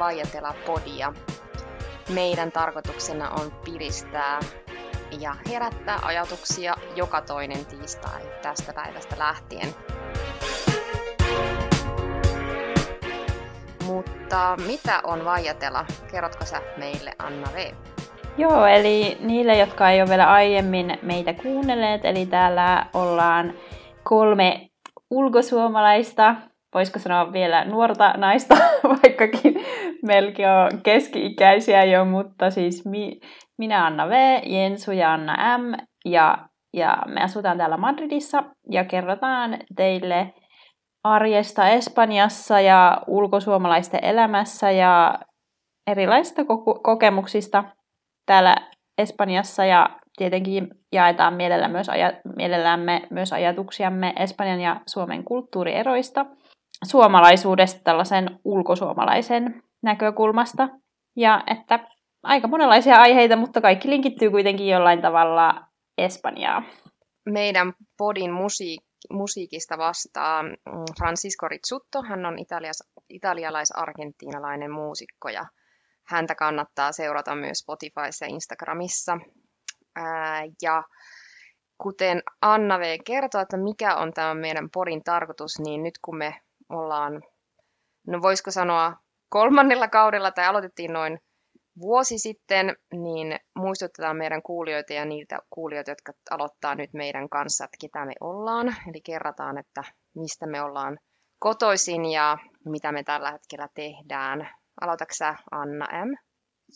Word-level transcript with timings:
Kuuntelemaan 0.00 0.54
Vaijatela-podia. 0.54 1.12
Meidän 2.14 2.52
tarkoituksena 2.52 3.30
on 3.30 3.52
piristää 3.64 4.40
ja 5.20 5.36
herättää 5.50 5.98
ajatuksia 6.02 6.74
joka 6.96 7.20
toinen 7.20 7.66
tiistai 7.66 8.22
tästä 8.42 8.72
päivästä 8.72 9.18
lähtien. 9.18 9.68
Mutta 13.84 14.56
mitä 14.66 15.00
on 15.04 15.24
Vaijatela? 15.24 15.84
Kerrotko 16.10 16.44
sä 16.44 16.62
meille, 16.76 17.12
Anna 17.18 17.48
V? 17.54 17.74
Joo, 18.38 18.66
eli 18.66 19.18
niille, 19.20 19.58
jotka 19.58 19.90
ei 19.90 20.00
ole 20.00 20.08
vielä 20.08 20.32
aiemmin 20.32 20.98
meitä 21.02 21.32
kuunnelleet, 21.32 22.04
eli 22.04 22.26
täällä 22.26 22.86
ollaan 22.94 23.54
kolme 24.02 24.70
ulkosuomalaista, 25.10 26.34
voisiko 26.74 26.98
sanoa 26.98 27.32
vielä 27.32 27.64
nuorta 27.64 28.14
naista, 28.16 28.54
vaikkakin 29.02 29.54
melkein 30.02 30.48
on 30.48 30.82
keski-ikäisiä 30.82 31.84
jo, 31.84 32.04
mutta 32.04 32.50
siis 32.50 32.86
mi, 32.86 33.20
minä 33.58 33.86
Anna 33.86 34.08
V, 34.08 34.40
Jensu 34.46 34.92
ja 34.92 35.12
Anna 35.12 35.58
M, 35.58 35.74
ja, 36.04 36.38
ja 36.72 36.98
me 37.06 37.22
asutaan 37.22 37.58
täällä 37.58 37.76
Madridissa, 37.76 38.42
ja 38.70 38.84
kerrotaan 38.84 39.58
teille 39.76 40.34
arjesta 41.04 41.68
Espanjassa 41.68 42.60
ja 42.60 43.02
ulkosuomalaisten 43.06 44.04
elämässä 44.04 44.70
ja 44.70 45.18
erilaisista 45.86 46.42
kokemuksista 46.82 47.64
täällä 48.26 48.56
Espanjassa. 48.98 49.64
Ja 49.64 50.00
tietenkin 50.16 50.68
jaetaan 50.92 51.34
mielellä 51.34 51.68
myös 51.68 51.88
aja- 51.88 52.20
mielellämme 52.36 53.02
myös 53.10 53.32
ajatuksiamme 53.32 54.12
Espanjan 54.16 54.60
ja 54.60 54.80
Suomen 54.86 55.24
kulttuurieroista, 55.24 56.26
suomalaisuudesta 56.84 57.80
tällaisen 57.84 58.40
ulkosuomalaisen 58.44 59.62
näkökulmasta. 59.82 60.68
Ja 61.16 61.42
että 61.46 61.88
aika 62.22 62.48
monenlaisia 62.48 62.96
aiheita, 62.96 63.36
mutta 63.36 63.60
kaikki 63.60 63.90
linkittyy 63.90 64.30
kuitenkin 64.30 64.68
jollain 64.68 65.02
tavalla 65.02 65.64
Espanjaa. 65.98 66.62
Meidän 67.26 67.72
podin 67.98 68.30
musiik- 68.30 68.90
musiikista 69.10 69.78
vastaa 69.78 70.42
mm, 70.42 70.50
Francisco 70.98 71.48
Rizzutto. 71.48 72.02
Hän 72.02 72.26
on 72.26 72.38
italias- 72.38 72.88
italialais-argentiinalainen 73.08 74.70
muusikko 74.70 75.28
ja 75.28 75.46
häntä 76.06 76.34
kannattaa 76.34 76.92
seurata 76.92 77.34
myös 77.34 77.58
Spotifyssa 77.58 78.24
ja 78.24 78.28
Instagramissa. 78.28 79.18
Ää, 79.96 80.42
ja 80.62 80.82
kuten 81.78 82.22
Anna 82.42 82.78
V. 82.78 82.96
kertoo, 83.04 83.40
että 83.40 83.56
mikä 83.56 83.96
on 83.96 84.12
tämä 84.12 84.34
meidän 84.34 84.68
podin 84.72 85.04
tarkoitus, 85.04 85.58
niin 85.58 85.82
nyt 85.82 85.94
kun 86.02 86.16
me 86.16 86.40
ollaan, 86.70 87.22
no 88.06 88.22
voisiko 88.22 88.50
sanoa 88.50 88.96
kolmannella 89.28 89.88
kaudella 89.88 90.30
tai 90.30 90.46
aloitettiin 90.46 90.92
noin 90.92 91.18
vuosi 91.80 92.18
sitten, 92.18 92.76
niin 92.92 93.38
muistutetaan 93.54 94.16
meidän 94.16 94.42
kuulijoita 94.42 94.92
ja 94.92 95.04
niitä 95.04 95.38
kuulijoita, 95.50 95.90
jotka 95.90 96.12
aloittaa 96.30 96.74
nyt 96.74 96.92
meidän 96.92 97.28
kanssa, 97.28 97.64
että 97.64 97.76
ketä 97.80 98.06
me 98.06 98.12
ollaan. 98.20 98.66
Eli 98.66 99.00
kerrataan, 99.00 99.58
että 99.58 99.84
mistä 100.14 100.46
me 100.46 100.62
ollaan 100.62 100.98
kotoisin 101.38 102.04
ja 102.04 102.38
mitä 102.64 102.92
me 102.92 103.02
tällä 103.02 103.32
hetkellä 103.32 103.68
tehdään. 103.74 104.48
Aloitatko 104.80 105.14
sä, 105.14 105.34
Anna 105.50 105.86
M? 106.04 106.14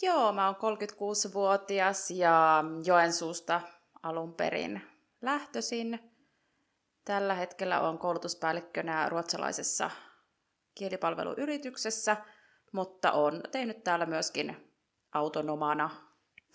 Joo, 0.02 0.32
mä 0.32 0.46
oon 0.46 0.56
36-vuotias 0.56 2.10
ja 2.10 2.64
Joensuusta 2.86 3.60
alun 4.02 4.34
perin 4.34 4.82
lähtöisin. 5.22 6.13
Tällä 7.04 7.34
hetkellä 7.34 7.80
on 7.80 7.98
koulutuspäällikkönä 7.98 9.08
ruotsalaisessa 9.08 9.90
kielipalveluyrityksessä, 10.74 12.16
mutta 12.72 13.12
on 13.12 13.42
tehnyt 13.52 13.84
täällä 13.84 14.06
myöskin 14.06 14.74
autonomana 15.12 15.90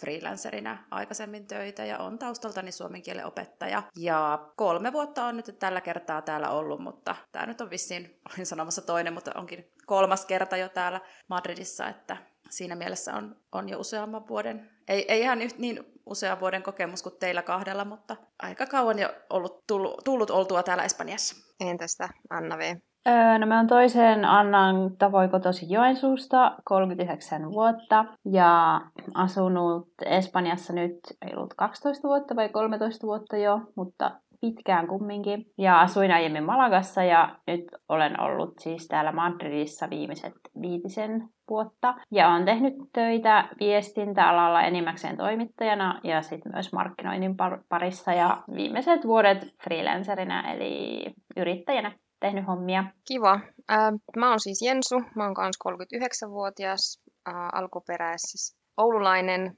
freelancerina 0.02 0.78
aikaisemmin 0.92 1.48
töitä 1.48 1.86
ja 1.86 1.98
on 1.98 2.20
taustaltani 2.20 2.72
suomen 2.72 3.02
kielen 3.02 3.26
opettaja. 3.26 3.84
Ja 3.98 4.50
kolme 4.56 4.94
vuotta 4.94 5.26
on 5.26 5.38
nyt 5.38 5.56
tällä 5.60 5.82
kertaa 5.82 6.22
täällä 6.22 6.50
ollut, 6.50 6.80
mutta 6.80 7.16
tämä 7.32 7.46
nyt 7.46 7.62
on 7.62 7.70
vissiin, 7.70 8.22
olin 8.34 8.46
sanomassa 8.46 8.82
toinen, 8.82 9.14
mutta 9.14 9.32
onkin 9.36 9.72
kolmas 9.86 10.26
kerta 10.26 10.58
jo 10.58 10.70
täällä 10.70 11.02
Madridissa, 11.28 11.88
että 11.88 12.18
siinä 12.50 12.76
mielessä 12.76 13.14
on, 13.14 13.36
on 13.52 13.70
jo 13.70 13.80
useamman 13.80 14.28
vuoden, 14.28 14.70
ei, 14.88 15.12
ei 15.12 15.22
ihan 15.22 15.42
yht, 15.42 15.58
niin 15.58 15.84
usean 16.06 16.40
vuoden 16.40 16.64
kokemus 16.64 17.04
kuin 17.04 17.16
teillä 17.20 17.42
kahdella, 17.42 17.86
mutta 17.86 18.16
aika 18.42 18.66
kauan 18.66 19.00
jo 19.00 19.10
ollut, 19.30 19.64
tullut, 19.68 20.02
tullut 20.06 20.30
oltua 20.30 20.64
täällä 20.64 20.84
Espanjassa. 20.84 21.36
Entästä 21.60 22.10
Anna 22.30 22.58
V? 22.58 22.76
Öö, 23.08 23.38
no 23.38 23.46
mä 23.48 23.58
oon 23.58 23.68
toisen 23.68 24.26
Annan 24.26 24.98
tavoin 24.98 25.30
kotosi 25.30 25.66
Joensuusta 25.70 26.56
39 26.66 27.52
vuotta 27.52 28.06
ja 28.26 28.82
asunut 29.14 29.88
Espanjassa 30.06 30.74
nyt 30.74 31.00
ei 31.22 31.36
ollut 31.36 31.54
12 31.54 32.08
vuotta 32.08 32.36
vai 32.36 32.50
13 32.50 33.08
vuotta 33.08 33.38
jo, 33.38 33.62
mutta 33.76 34.12
pitkään 34.42 34.88
kumminkin. 34.88 35.46
Ja 35.58 35.82
asuin 35.82 36.12
aiemmin 36.12 36.44
Malagassa 36.44 37.04
ja 37.04 37.36
nyt 37.48 37.66
olen 37.90 38.22
ollut 38.22 38.60
siis 38.60 38.88
täällä 38.88 39.12
Madridissa 39.12 39.90
viimeiset 39.90 40.34
viitisen 40.62 41.30
vuotta. 41.50 41.96
Ja 42.12 42.30
olen 42.30 42.46
tehnyt 42.46 42.74
töitä 42.94 43.50
viestintäalalla 43.60 44.62
enimmäkseen 44.62 45.18
toimittajana 45.18 46.02
ja 46.04 46.22
sitten 46.22 46.52
myös 46.56 46.74
markkinoinnin 46.74 47.36
parissa 47.70 48.14
ja 48.14 48.44
viimeiset 48.56 49.06
vuodet 49.06 49.38
freelancerina 49.64 50.54
eli 50.54 51.06
yrittäjänä 51.38 51.92
tehnyt 52.20 52.48
hommia. 52.48 52.84
Kiva. 53.08 53.40
Äh, 53.72 53.94
mä 54.18 54.30
oon 54.30 54.40
siis 54.40 54.62
Jensu, 54.62 55.02
mä 55.16 55.24
oon 55.24 55.34
kans 55.34 55.58
39-vuotias, 55.68 57.02
äh, 57.28 57.34
alkuperäis 57.54 58.56
oululainen, 58.78 59.58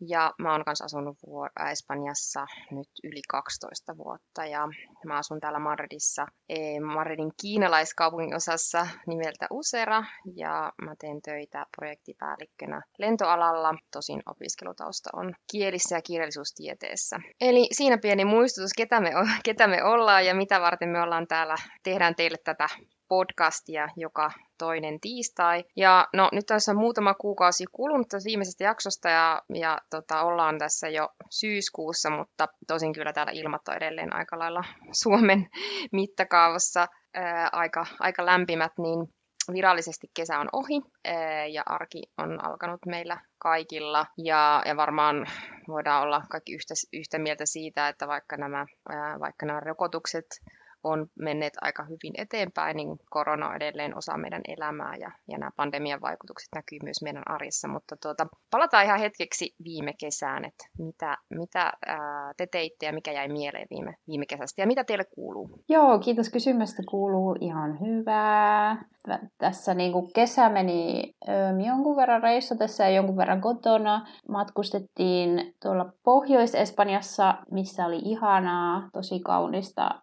ja 0.00 0.34
mä 0.38 0.52
oon 0.52 0.64
kanssa 0.64 0.84
asunut 0.84 1.18
vuor- 1.26 1.70
Espanjassa 1.72 2.46
nyt 2.70 2.88
yli 3.04 3.20
12 3.28 3.96
vuotta 3.96 4.46
ja 4.46 4.68
mä 5.06 5.18
asun 5.18 5.40
täällä 5.40 5.58
Madridissa, 5.58 6.26
e, 6.48 6.80
Madridin 6.80 7.32
kiinalaiskaupungin 7.40 8.36
osassa 8.36 8.86
nimeltä 9.06 9.46
Usera. 9.50 10.04
Ja 10.36 10.72
mä 10.82 10.94
teen 11.00 11.22
töitä 11.22 11.66
projektipäällikkönä 11.76 12.82
lentoalalla, 12.98 13.74
tosin 13.92 14.22
opiskelutausta 14.26 15.10
on 15.12 15.34
kielissä 15.50 15.96
ja 15.96 16.02
kirjallisuustieteessä. 16.02 17.20
Eli 17.40 17.68
siinä 17.72 17.98
pieni 17.98 18.24
muistutus, 18.24 18.72
ketä 18.76 19.00
me, 19.00 19.10
ketä 19.44 19.66
me 19.66 19.84
ollaan 19.84 20.26
ja 20.26 20.34
mitä 20.34 20.60
varten 20.60 20.88
me 20.88 21.02
ollaan 21.02 21.26
täällä, 21.26 21.56
tehdään 21.82 22.14
teille 22.14 22.38
tätä 22.44 22.68
podcastia 23.08 23.88
joka 23.96 24.30
toinen 24.58 25.00
tiistai. 25.00 25.64
Ja 25.76 26.08
no 26.12 26.28
nyt 26.32 26.44
on 26.50 26.76
muutama 26.76 27.14
kuukausi 27.14 27.64
kulunut 27.72 28.08
tästä 28.08 28.26
viimeisestä 28.26 28.64
jaksosta 28.64 29.08
ja, 29.08 29.42
ja 29.54 29.78
tota, 29.90 30.22
ollaan 30.22 30.58
tässä 30.58 30.88
jo 30.88 31.08
syyskuussa, 31.30 32.10
mutta 32.10 32.48
tosin 32.66 32.92
kyllä 32.92 33.12
täällä 33.12 33.32
ilmat 33.32 33.68
on 33.68 33.76
edelleen 33.76 34.14
aika 34.14 34.38
lailla 34.38 34.64
Suomen 34.92 35.48
mittakaavassa 35.92 36.86
ää, 37.14 37.48
aika, 37.52 37.86
aika 38.00 38.26
lämpimät, 38.26 38.72
niin 38.78 39.08
virallisesti 39.52 40.10
kesä 40.14 40.38
on 40.38 40.48
ohi 40.52 40.80
ja 41.52 41.62
arki 41.66 42.02
on 42.18 42.44
alkanut 42.44 42.80
meillä 42.86 43.20
kaikilla. 43.38 44.06
Ja, 44.18 44.62
ja 44.66 44.76
varmaan 44.76 45.26
voidaan 45.68 46.02
olla 46.02 46.22
kaikki 46.30 46.54
yhtä, 46.54 46.74
yhtä 46.92 47.18
mieltä 47.18 47.46
siitä, 47.46 47.88
että 47.88 48.08
vaikka 48.08 48.36
nämä, 48.36 48.66
vaikka 49.20 49.46
nämä 49.46 49.60
rokotukset 49.60 50.26
on 50.84 51.06
menneet 51.18 51.52
aika 51.60 51.82
hyvin 51.82 52.12
eteenpäin, 52.18 52.76
niin 52.76 52.98
korona 53.10 53.48
on 53.48 53.56
edelleen 53.56 53.96
osa 53.96 54.16
meidän 54.16 54.42
elämää 54.48 54.96
ja, 54.96 55.10
ja 55.28 55.38
nämä 55.38 55.50
pandemian 55.56 56.00
vaikutukset 56.00 56.48
näkyy 56.54 56.78
myös 56.82 57.02
meidän 57.02 57.22
arjessa. 57.26 57.68
Mutta 57.68 57.96
tuota, 58.02 58.26
palataan 58.50 58.84
ihan 58.84 59.00
hetkeksi 59.00 59.54
viime 59.64 59.92
kesään, 60.00 60.44
että 60.44 60.64
mitä, 60.78 61.16
mitä 61.30 61.72
ää, 61.86 62.32
te 62.36 62.46
teitte 62.46 62.86
ja 62.86 62.92
mikä 62.92 63.12
jäi 63.12 63.28
mieleen 63.28 63.66
viime, 63.70 63.94
viime 64.08 64.26
kesästä 64.26 64.62
ja 64.62 64.66
mitä 64.66 64.84
teille 64.84 65.04
kuuluu? 65.04 65.50
Joo, 65.68 65.98
kiitos 65.98 66.28
kysymästä. 66.30 66.82
Kuuluu 66.88 67.36
ihan 67.40 67.80
hyvää. 67.80 68.84
Tässä 69.38 69.74
niin 69.74 69.92
kuin 69.92 70.12
kesä 70.12 70.48
meni 70.48 71.14
ö, 71.28 71.32
jonkun 71.66 71.96
verran 71.96 72.22
reissatessa 72.22 72.84
ja 72.84 72.90
jonkun 72.90 73.16
verran 73.16 73.40
kotona. 73.40 74.06
Matkustettiin 74.28 75.54
tuolla 75.62 75.92
Pohjois-Espanjassa, 76.02 77.34
missä 77.50 77.86
oli 77.86 77.98
ihanaa, 77.98 78.88
tosi 78.92 79.20
kaunista 79.20 80.02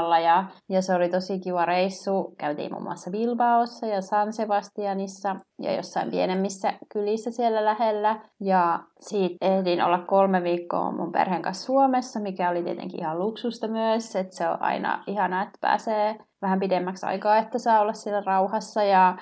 Baskimaalla 0.00 0.18
ja, 0.18 0.44
ja 0.68 0.82
se 0.82 0.94
oli 0.94 1.08
tosi 1.08 1.40
kiva 1.40 1.64
reissu. 1.64 2.34
Käytiin 2.38 2.72
muun 2.72 2.84
muassa 2.84 3.10
Bilbaossa 3.10 3.86
ja 3.86 4.02
San 4.02 4.32
Sebastianissa 4.32 5.36
ja 5.62 5.76
jossain 5.76 6.10
pienemmissä 6.10 6.72
kylissä 6.92 7.30
siellä 7.30 7.64
lähellä. 7.64 8.20
Ja 8.40 8.80
siitä 9.00 9.36
ehdin 9.40 9.82
olla 9.82 9.98
kolme 9.98 10.42
viikkoa 10.42 10.92
mun 10.92 11.12
perheen 11.12 11.42
kanssa 11.42 11.66
Suomessa, 11.66 12.20
mikä 12.20 12.50
oli 12.50 12.62
tietenkin 12.62 13.00
ihan 13.00 13.18
luksusta 13.18 13.68
myös, 13.68 14.16
että 14.16 14.36
se 14.36 14.48
on 14.48 14.62
aina 14.62 15.04
ihanaa, 15.06 15.42
että 15.42 15.58
pääsee 15.60 16.16
vähän 16.42 16.60
pidemmäksi 16.60 17.06
aikaa, 17.06 17.36
että 17.36 17.58
saa 17.58 17.80
olla 17.80 17.92
siellä 17.92 18.22
rauhassa. 18.26 18.82
Ja, 18.82 19.16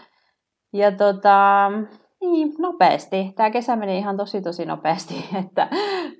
ja 0.72 0.92
tota, 0.92 1.70
niin, 2.20 2.54
nopeasti. 2.58 3.32
Tämä 3.36 3.50
kesä 3.50 3.76
meni 3.76 3.98
ihan 3.98 4.16
tosi 4.16 4.42
tosi 4.42 4.66
nopeasti, 4.66 5.14
että 5.44 5.68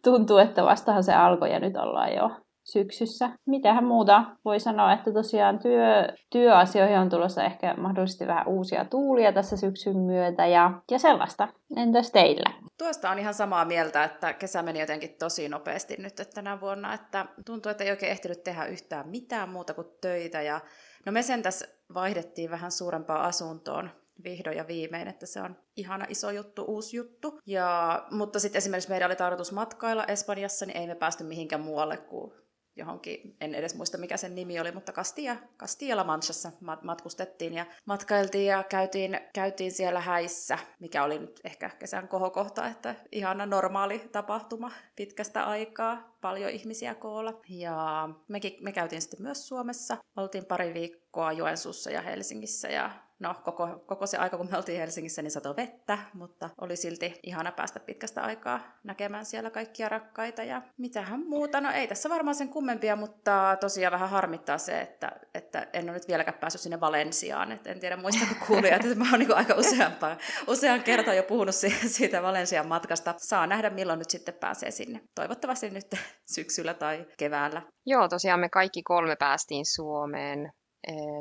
tuntuu, 0.04 0.38
että 0.38 0.64
vastahan 0.64 1.04
se 1.04 1.14
alkoi 1.14 1.52
ja 1.52 1.60
nyt 1.60 1.76
ollaan 1.76 2.14
jo 2.14 2.30
syksyssä. 2.72 3.30
Mitähän 3.46 3.84
muuta 3.84 4.24
voi 4.44 4.60
sanoa, 4.60 4.92
että 4.92 5.12
tosiaan 5.12 5.58
työ, 5.58 6.08
työasioihin 6.30 6.98
on 6.98 7.10
tulossa 7.10 7.44
ehkä 7.44 7.74
mahdollisesti 7.76 8.26
vähän 8.26 8.48
uusia 8.48 8.84
tuulia 8.84 9.32
tässä 9.32 9.56
syksyn 9.56 9.96
myötä 9.96 10.46
ja, 10.46 10.72
ja 10.90 10.98
sellaista. 10.98 11.48
Entäs 11.76 12.10
teillä? 12.10 12.50
Tuosta 12.78 13.10
on 13.10 13.18
ihan 13.18 13.34
samaa 13.34 13.64
mieltä, 13.64 14.04
että 14.04 14.32
kesä 14.32 14.62
meni 14.62 14.80
jotenkin 14.80 15.16
tosi 15.18 15.48
nopeasti 15.48 15.96
nyt 15.98 16.14
tänä 16.34 16.60
vuonna, 16.60 16.94
että 16.94 17.26
tuntuu, 17.46 17.70
että 17.70 17.84
ei 17.84 17.90
oikein 17.90 18.12
ehtinyt 18.12 18.44
tehdä 18.44 18.64
yhtään 18.64 19.08
mitään 19.08 19.48
muuta 19.48 19.74
kuin 19.74 19.86
töitä 20.00 20.42
ja 20.42 20.60
No 21.06 21.12
me 21.12 21.22
sen 21.22 21.42
tässä 21.42 21.68
vaihdettiin 21.94 22.50
vähän 22.50 22.72
suurempaan 22.72 23.20
asuntoon 23.22 23.90
vihdoin 24.24 24.56
ja 24.56 24.66
viimein, 24.66 25.08
että 25.08 25.26
se 25.26 25.40
on 25.40 25.56
ihana 25.76 26.06
iso 26.08 26.30
juttu, 26.30 26.64
uusi 26.64 26.96
juttu. 26.96 27.40
Ja, 27.46 28.02
mutta 28.10 28.40
sitten 28.40 28.58
esimerkiksi 28.58 28.90
meidän 28.90 29.06
oli 29.06 29.16
tarkoitus 29.16 29.52
matkailla 29.52 30.04
Espanjassa, 30.04 30.66
niin 30.66 30.76
ei 30.76 30.86
me 30.86 30.94
päästy 30.94 31.24
mihinkään 31.24 31.62
muualle 31.62 31.96
kuin 31.96 32.32
johonkin, 32.78 33.36
en 33.40 33.54
edes 33.54 33.74
muista 33.74 33.98
mikä 33.98 34.16
sen 34.16 34.34
nimi 34.34 34.60
oli, 34.60 34.72
mutta 34.72 34.92
Castilla, 34.92 35.36
Castilla 35.58 36.04
Manchassa 36.04 36.52
matkustettiin 36.82 37.54
ja 37.54 37.66
matkailtiin 37.84 38.46
ja 38.46 38.62
käytiin, 38.62 39.20
käytiin 39.34 39.72
siellä 39.72 40.00
häissä, 40.00 40.58
mikä 40.80 41.04
oli 41.04 41.18
nyt 41.18 41.40
ehkä 41.44 41.70
kesän 41.78 42.08
kohokohta, 42.08 42.66
että 42.66 42.94
ihana 43.12 43.46
normaali 43.46 43.98
tapahtuma 44.12 44.72
pitkästä 44.96 45.44
aikaa, 45.44 46.16
paljon 46.20 46.50
ihmisiä 46.50 46.94
koolla. 46.94 47.40
Ja 47.48 48.08
mekin, 48.28 48.56
me 48.60 48.72
käytiin 48.72 49.02
sitten 49.02 49.22
myös 49.22 49.48
Suomessa, 49.48 49.96
oltiin 50.16 50.44
pari 50.44 50.74
viikkoa 50.74 51.32
Joensuussa 51.32 51.90
ja 51.90 52.02
Helsingissä 52.02 52.68
ja 52.68 52.90
no 53.18 53.34
koko, 53.44 53.84
koko 53.86 54.06
se 54.06 54.16
aika, 54.16 54.36
kun 54.36 54.48
me 54.50 54.56
oltiin 54.56 54.78
Helsingissä, 54.78 55.22
niin 55.22 55.30
sato 55.30 55.56
vettä, 55.56 55.98
mutta 56.14 56.50
oli 56.60 56.76
silti 56.76 57.20
ihana 57.22 57.52
päästä 57.52 57.80
pitkästä 57.80 58.22
aikaa 58.22 58.60
näkemään 58.84 59.24
siellä 59.24 59.50
kaikkia 59.50 59.88
rakkaita 59.88 60.42
ja 60.42 60.62
mitähän 60.76 61.26
muuta. 61.26 61.60
No 61.60 61.70
ei 61.70 61.86
tässä 61.86 62.08
varmaan 62.08 62.34
sen 62.34 62.48
kummempia, 62.48 62.96
mutta 62.96 63.56
tosiaan 63.60 63.92
vähän 63.92 64.10
harmittaa 64.10 64.58
se, 64.58 64.80
että, 64.80 65.12
että 65.34 65.66
en 65.72 65.84
ole 65.84 65.92
nyt 65.92 66.08
vieläkään 66.08 66.38
päässyt 66.38 66.60
sinne 66.60 66.80
Valensiaan. 66.80 67.52
Et 67.52 67.66
en 67.66 67.80
tiedä 67.80 67.96
muistako 67.96 68.34
kuulijat, 68.46 68.84
että 68.84 68.98
mä 68.98 69.10
oon 69.10 69.18
niin 69.18 69.34
aika 69.34 69.54
useampaa, 69.54 70.16
usean 70.46 70.82
kertaa 70.82 71.14
jo 71.14 71.22
puhunut 71.22 71.54
siitä 71.86 72.22
Valensian 72.22 72.68
matkasta. 72.68 73.14
Saa 73.16 73.46
nähdä, 73.46 73.70
milloin 73.70 73.98
nyt 73.98 74.10
sitten 74.10 74.34
pääsee 74.34 74.70
sinne. 74.70 75.00
Toivottavasti 75.14 75.70
nyt 75.70 75.94
syksyllä 76.34 76.74
tai 76.74 77.06
keväällä. 77.18 77.62
Joo, 77.86 78.08
tosiaan 78.08 78.40
me 78.40 78.48
kaikki 78.48 78.82
kolme 78.82 79.16
päästiin 79.16 79.64
Suomeen 79.66 80.52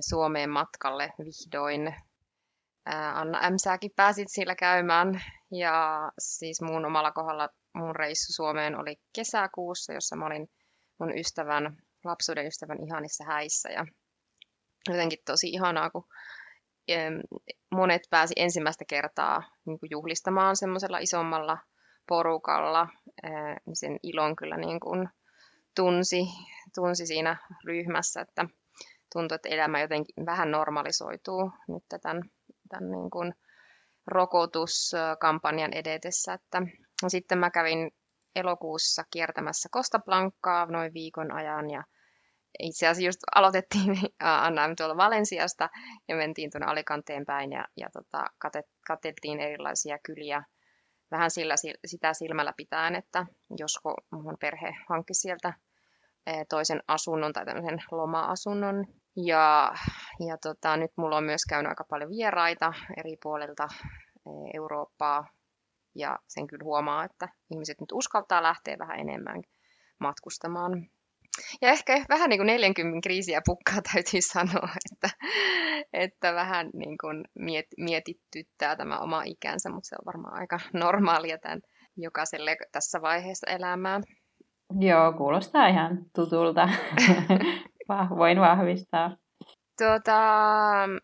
Suomeen 0.09 0.49
matkalle 0.49 1.13
vihdoin. 1.17 1.95
Anna 3.13 3.49
M. 3.49 3.53
Säkin 3.63 3.91
pääsit 3.95 4.27
siellä 4.29 4.55
käymään. 4.55 5.21
Ja 5.51 6.11
siis 6.19 6.61
mun 6.61 6.85
omalla 6.85 7.11
kohdalla 7.11 7.49
mun 7.73 7.95
reissu 7.95 8.33
Suomeen 8.33 8.79
oli 8.79 8.95
kesäkuussa, 9.15 9.93
jossa 9.93 10.15
mä 10.15 10.25
olin 10.25 10.49
mun 10.99 11.17
ystävän, 11.17 11.77
lapsuuden 12.03 12.47
ystävän 12.47 12.83
ihanissa 12.83 13.23
häissä. 13.23 13.69
Ja 13.69 13.85
jotenkin 14.89 15.19
tosi 15.25 15.49
ihanaa, 15.49 15.89
kun 15.89 16.07
monet 17.71 18.01
pääsi 18.09 18.33
ensimmäistä 18.37 18.85
kertaa 18.87 19.43
niin 19.65 19.79
juhlistamaan 19.91 20.55
semmoisella 20.55 20.97
isommalla 20.97 21.57
porukalla. 22.07 22.87
Sen 23.73 23.99
ilon 24.03 24.35
kyllä 24.35 24.57
niin 24.57 24.79
kuin 24.79 25.09
tunsi, 25.75 26.23
tunsi 26.75 27.05
siinä 27.07 27.37
ryhmässä, 27.65 28.21
että 28.21 28.45
tuntuu, 29.17 29.35
että 29.35 29.49
elämä 29.49 29.81
jotenkin 29.81 30.25
vähän 30.25 30.51
normalisoituu 30.51 31.51
nyt 31.67 31.83
tämän, 32.01 32.21
tämän 32.69 32.91
niin 32.91 33.09
kuin 33.09 33.33
rokotuskampanjan 34.07 35.73
edetessä. 35.73 36.33
Että 36.33 36.61
sitten 37.07 37.37
mä 37.37 37.51
kävin 37.51 37.91
elokuussa 38.35 39.03
kiertämässä 39.11 39.69
Costa 39.69 39.99
Blancaa 39.99 40.65
noin 40.65 40.93
viikon 40.93 41.31
ajan 41.31 41.69
ja 41.69 41.83
itse 42.59 42.87
asiassa 42.87 43.05
just 43.05 43.19
aloitettiin 43.35 43.97
Anna 44.19 44.75
tuolla 44.77 44.97
Valensiasta 44.97 45.69
ja 46.07 46.15
mentiin 46.15 46.51
tuonne 46.51 46.67
Alicanteen 46.67 47.25
päin 47.25 47.51
ja, 47.51 47.65
ja 47.77 47.89
tota, 47.93 48.25
kate, 48.37 48.63
katettiin 48.87 49.39
erilaisia 49.39 49.97
kyliä 50.03 50.43
vähän 51.11 51.31
sillä, 51.31 51.55
sitä 51.85 52.13
silmällä 52.13 52.53
pitäen, 52.57 52.95
että 52.95 53.25
josko 53.59 53.93
mun 54.11 54.37
perhe 54.39 54.75
hankki 54.89 55.13
sieltä 55.13 55.53
toisen 56.49 56.83
asunnon 56.87 57.33
tai 57.33 57.45
tämmöisen 57.45 57.83
loma-asunnon. 57.91 58.85
Ja, 59.25 59.73
ja 60.27 60.37
tota, 60.37 60.77
nyt 60.77 60.91
mulla 60.97 61.17
on 61.17 61.23
myös 61.23 61.41
käynyt 61.49 61.69
aika 61.69 61.83
paljon 61.89 62.09
vieraita 62.09 62.73
eri 62.97 63.17
puolilta 63.23 63.67
Eurooppaa. 64.53 65.27
Ja 65.95 66.19
sen 66.27 66.47
kyllä 66.47 66.63
huomaa, 66.63 67.03
että 67.03 67.29
ihmiset 67.51 67.81
nyt 67.81 67.91
uskaltaa 67.91 68.43
lähteä 68.43 68.77
vähän 68.79 68.99
enemmän 68.99 69.41
matkustamaan. 69.99 70.87
Ja 71.61 71.69
ehkä 71.69 72.05
vähän 72.09 72.29
niin 72.29 72.39
kuin 72.39 72.47
40 72.47 72.99
kriisiä 73.03 73.41
pukkaa 73.45 73.81
täytyy 73.93 74.21
sanoa, 74.21 74.69
että, 74.91 75.09
että 75.93 76.33
vähän 76.33 76.69
niin 76.73 76.97
kuin 76.97 77.25
miet, 77.39 77.65
mietittyttää 77.77 78.75
tämä 78.75 78.99
oma 78.99 79.23
ikänsä, 79.23 79.69
mutta 79.69 79.87
se 79.87 79.95
on 79.95 80.05
varmaan 80.05 80.39
aika 80.39 80.59
normaalia 80.73 81.37
tämän 81.37 81.61
jokaiselle 81.97 82.57
tässä 82.71 83.01
vaiheessa 83.01 83.51
elämää. 83.51 84.01
Joo, 84.79 85.13
kuulostaa 85.13 85.67
ihan 85.67 85.97
tutulta. 86.15 86.69
Voin 88.17 88.39
vahvistaa. 88.39 89.17
Tuota, 89.77 90.19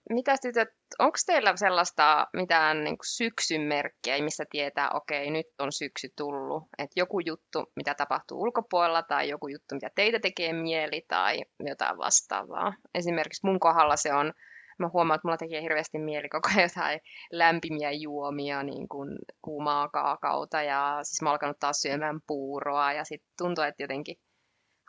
mitä 0.09 0.35
tytöt, 0.41 0.69
onko 0.99 1.17
teillä 1.25 1.53
sellaista 1.55 2.27
mitään 2.33 2.83
niin 2.83 2.97
syksyn 3.03 3.61
merkkiä, 3.61 4.23
missä 4.23 4.43
tietää, 4.49 4.89
okei, 4.93 5.31
nyt 5.31 5.45
on 5.59 5.71
syksy 5.71 6.07
tullut, 6.17 6.63
että 6.77 6.99
joku 6.99 7.19
juttu, 7.19 7.71
mitä 7.75 7.95
tapahtuu 7.95 8.41
ulkopuolella, 8.41 9.03
tai 9.03 9.29
joku 9.29 9.47
juttu, 9.47 9.75
mitä 9.75 9.89
teitä 9.95 10.19
tekee 10.19 10.53
mieli, 10.53 11.05
tai 11.07 11.41
jotain 11.59 11.97
vastaavaa. 11.97 12.73
Esimerkiksi 12.93 13.45
mun 13.47 13.59
kohdalla 13.59 13.95
se 13.95 14.13
on 14.13 14.33
mä 14.79 14.89
huomaan, 14.93 15.15
että 15.15 15.27
mulla 15.27 15.37
tekee 15.37 15.61
hirveästi 15.61 15.99
mieli 15.99 16.29
koko 16.29 16.49
ajan 16.55 16.69
jotain 16.75 16.99
lämpimiä 17.31 17.91
juomia, 17.91 18.63
niin 18.63 18.87
kuin 18.87 19.09
kuumaa 19.41 19.89
kaakauta 19.89 20.61
ja 20.61 20.99
siis 21.03 21.21
mä 21.21 21.29
oon 21.29 21.33
alkanut 21.33 21.59
taas 21.59 21.81
syömään 21.81 22.19
puuroa 22.27 22.93
ja 22.93 23.03
sitten 23.03 23.29
tuntuu, 23.37 23.63
että 23.63 23.83
jotenkin 23.83 24.15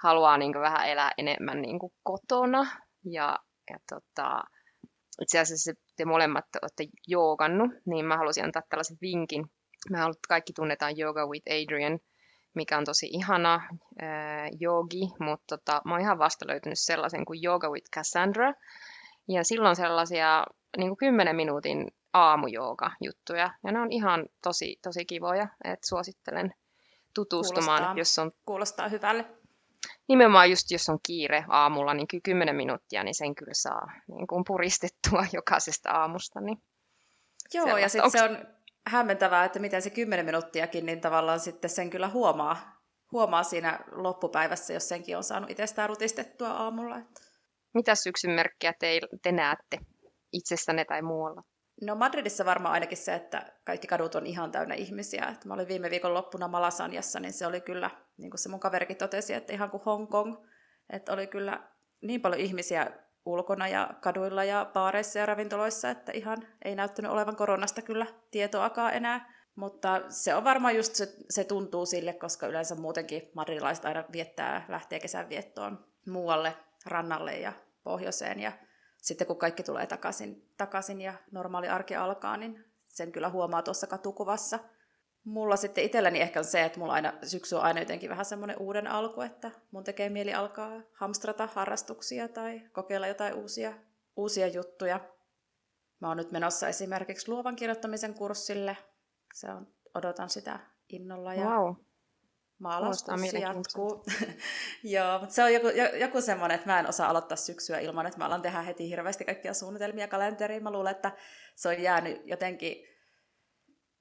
haluaa 0.03 0.39
niin 0.39 0.61
vähän 0.61 0.89
elää 0.89 1.13
enemmän 1.19 1.63
niin 1.63 1.79
kotona 2.03 2.67
ja, 3.05 3.39
ja 3.71 3.77
tota, 3.89 4.41
itse 5.21 5.39
asiassa 5.39 5.73
te 5.97 6.05
molemmat 6.05 6.45
olette 6.63 6.85
joogannut, 7.07 7.71
niin 7.87 8.05
mä 8.05 8.17
halusin 8.17 8.45
antaa 8.45 8.63
tällaisen 8.69 8.99
vinkin. 9.03 9.47
Me 9.91 9.99
kaikki 10.29 10.53
tunnetaan 10.53 11.01
Yoga 11.01 11.27
with 11.27 11.47
Adrian, 11.51 11.99
mikä 12.55 12.79
on 12.79 12.85
tosi 12.85 13.07
ihana 13.07 13.55
äh, 13.55 14.49
jogi, 14.61 15.09
mutta 15.21 15.57
tota, 15.57 15.83
mä 15.85 15.95
oon 15.95 16.01
ihan 16.01 16.19
vasta 16.19 16.47
löytänyt 16.49 16.79
sellaisen 16.79 17.25
kuin 17.25 17.45
Yoga 17.45 17.71
with 17.71 17.91
Cassandra, 17.97 18.53
ja 19.29 19.45
silloin 19.45 19.77
sellaisia 19.77 20.45
niin 20.77 20.91
kuin 20.91 20.99
10 20.99 21.37
minuutin 21.37 21.89
aamujooga-juttuja. 22.13 23.51
Ja 23.65 23.73
ne 23.73 23.81
on 23.81 23.93
ihan 23.93 24.27
tosi, 24.43 24.77
tosi 24.83 25.05
kivoja, 25.05 25.49
että 25.65 25.89
suosittelen 25.89 26.55
tutustumaan, 27.15 27.79
kuulostaa, 27.79 27.99
jos 27.99 28.19
on... 28.19 28.33
Kuulostaa 28.47 28.89
hyvälle. 28.89 29.25
Nimenomaan 30.09 30.51
just 30.51 30.71
jos 30.71 30.89
on 30.89 30.99
kiire 31.07 31.45
aamulla, 31.49 31.95
niin 31.95 32.09
kyllä 32.09 32.23
10 32.25 32.57
minuuttia, 32.57 33.05
niin 33.05 33.15
sen 33.15 33.35
kyllä 33.35 33.55
saa 33.55 33.93
niin 34.09 34.27
kuin 34.27 34.45
puristettua 34.47 35.27
jokaisesta 35.33 35.91
aamusta. 35.91 36.41
Niin 36.41 36.59
Joo, 37.55 37.67
sellaista. 37.67 37.81
ja 37.81 37.89
sitten 37.89 38.05
Onks... 38.05 38.39
se 38.39 38.45
on 38.45 38.55
hämmentävää, 38.87 39.45
että 39.45 39.59
miten 39.59 39.83
se 39.83 39.91
10 39.91 40.27
minuuttiakin, 40.27 40.87
niin 40.87 41.01
tavallaan 41.01 41.41
sitten 41.41 41.71
sen 41.71 41.91
kyllä 41.91 42.09
huomaa, 42.09 42.83
huomaa 43.13 43.43
siinä 43.43 43.81
loppupäivässä, 43.93 44.73
jos 44.73 44.89
senkin 44.89 45.17
on 45.17 45.25
saanut 45.25 45.51
itsestään 45.51 45.89
rutistettua 45.89 46.51
aamulla. 46.51 46.97
Mitä 47.75 47.95
syksyn 47.95 48.31
merkkejä 48.31 48.73
te, 48.79 49.01
te 49.23 49.33
näette 49.33 49.79
itsestänne 50.33 50.85
tai 50.85 51.03
muualla? 51.03 51.43
No 51.83 51.95
Madridissa 51.95 52.45
varmaan 52.45 52.75
ainakin 52.75 52.99
se, 52.99 53.15
että 53.15 53.53
kaikki 53.65 53.87
kadut 53.87 54.15
on 54.15 54.27
ihan 54.27 54.53
täynnä 54.53 54.75
ihmisiä. 54.75 55.27
Että 55.27 55.49
mä 55.49 55.55
olin 55.55 55.69
viime 55.69 55.91
viikon 55.91 56.15
loppuna 56.15 56.49
Malasanjassa, 56.49 57.21
niin 57.21 57.33
se 57.33 57.47
oli 57.47 57.61
kyllä, 57.61 57.91
niin 58.17 58.31
kuin 58.31 58.39
se 58.39 58.49
mun 58.49 58.61
kaverikin 58.61 58.97
totesi, 58.97 59.35
että 59.35 59.53
ihan 59.53 59.71
kuin 59.71 59.83
Hongkong. 59.87 60.37
Että 60.91 61.13
oli 61.13 61.27
kyllä 61.27 61.61
niin 62.03 62.21
paljon 62.21 62.41
ihmisiä 62.41 62.91
ulkona 63.27 63.69
ja 63.69 63.91
kaduilla 64.01 64.45
ja 64.45 64.71
baareissa 64.73 65.19
ja 65.19 65.27
ravintoloissa, 65.27 65.91
että 65.91 66.13
ihan 66.13 66.39
ei 66.65 66.75
näyttänyt 66.75 67.11
olevan 67.11 67.37
koronasta 67.37 67.83
kyllä 67.83 68.07
tietoakaan 68.31 68.95
enää. 68.95 69.35
Mutta 69.57 70.01
se 70.09 70.35
on 70.35 70.45
varmaan 70.45 70.77
just 70.77 70.95
se, 70.95 71.17
se 71.31 71.45
tuntuu 71.45 71.87
sille, 71.87 72.13
koska 72.13 72.47
yleensä 72.47 72.75
muutenkin 72.75 73.31
madrilaiset 73.35 73.85
aina 73.85 74.05
viettää, 74.13 74.67
lähtee 74.69 75.01
kesän 75.01 75.29
viettoon 75.29 75.85
muualle 76.07 76.57
rannalle 76.87 77.39
ja 77.39 77.53
pohjoiseen. 77.85 78.41
Ja 78.41 78.53
sitten 79.05 79.27
kun 79.27 79.39
kaikki 79.39 79.63
tulee 79.63 79.87
takaisin, 79.87 80.49
takaisin 80.57 81.01
ja 81.01 81.15
normaali 81.31 81.69
arki 81.69 81.97
alkaa, 81.97 82.37
niin 82.37 82.65
sen 82.87 83.13
kyllä 83.13 83.29
huomaa 83.29 83.63
tuossa 83.63 83.87
katukuvassa. 83.87 84.59
Mulla 85.25 85.57
sitten 85.57 85.85
itselläni 85.85 86.21
ehkä 86.21 86.41
on 86.41 86.45
se, 86.45 86.65
että 86.65 86.79
mulla 86.79 86.93
aina, 86.93 87.13
syksy 87.23 87.55
on 87.55 87.63
aina 87.63 87.81
jotenkin 87.81 88.11
vähän 88.11 88.25
semmoinen 88.25 88.59
uuden 88.59 88.87
alku, 88.87 89.21
että 89.21 89.51
mun 89.71 89.85
tekee 89.85 90.09
mieli 90.09 90.35
alkaa 90.35 90.83
hamstrata 90.93 91.49
harrastuksia 91.55 92.29
tai 92.29 92.61
kokeilla 92.73 93.07
jotain 93.07 93.35
uusia, 93.35 93.73
uusia 94.17 94.47
juttuja. 94.47 95.01
Mä 96.01 96.09
oon 96.09 96.17
nyt 96.17 96.33
menossa 96.33 96.69
esimerkiksi 96.69 97.29
luovan 97.29 97.57
kirjoittamisen 97.57 98.15
kurssille. 98.15 98.77
Se 99.35 99.51
on, 99.51 99.67
odotan 99.95 100.31
sitä 100.31 100.61
innolla. 100.89 101.35
Ja 101.35 101.45
wow. 101.45 101.75
Maalauskurssi 102.59 103.41
jatkuu. 103.41 104.05
Joo, 104.95 105.19
mutta 105.19 105.35
se 105.35 105.43
on 105.43 105.53
joku, 105.53 105.67
joku 106.01 106.21
semmoinen, 106.21 106.55
että 106.55 106.71
mä 106.71 106.81
en 106.81 106.89
osaa 106.89 107.09
aloittaa 107.09 107.37
syksyä 107.37 107.79
ilman, 107.79 108.07
että 108.07 108.19
mä 108.19 108.27
alan 108.27 108.43
tehdä 108.43 108.63
heti 108.63 108.89
hirveästi 108.89 109.25
kaikkia 109.25 109.55
suunnitelmia 109.55 110.09
kalenteriin. 110.09 110.63
Mä 110.63 110.73
luulen, 110.73 110.91
että 110.91 111.13
se 111.57 111.69
on 111.69 111.83
jäänyt 111.83 112.23
jotenkin, 112.25 112.77